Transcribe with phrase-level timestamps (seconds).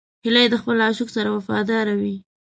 [0.23, 2.15] هیلۍ د خپل عاشق سره وفاداره وي